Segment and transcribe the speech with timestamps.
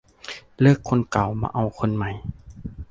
[0.61, 2.11] เลิกคนเก่ามาเอาคนใหม่